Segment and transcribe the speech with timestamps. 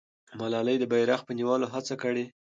[0.39, 2.25] ملالۍ د بیرغ په نیولو هڅه کړې.